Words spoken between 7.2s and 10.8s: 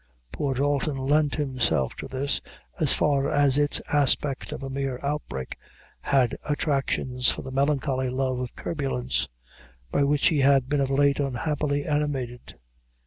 for the melancholy love of turbulence, by which he had